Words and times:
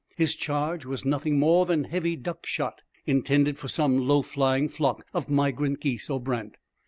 His 0.17 0.35
charge 0.35 0.83
was 0.83 1.05
nothing 1.05 1.37
more 1.37 1.67
than 1.67 1.83
heavy 1.83 2.15
duck 2.15 2.47
shot, 2.47 2.81
intended 3.05 3.59
for 3.59 3.67
some 3.67 3.99
low 4.07 4.23
flying 4.23 4.67
flock 4.67 5.05
of 5.13 5.29
migrant 5.29 5.79
geese 5.81 6.09
or 6.09 6.19
brant. 6.19 6.55